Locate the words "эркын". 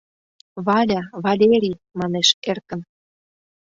2.49-2.81